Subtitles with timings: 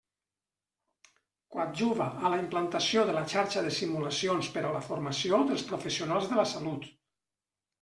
[1.55, 6.33] Coadjuva a la implantació de la xarxa de simulacions per a la formació dels professionals
[6.35, 6.91] de la salut.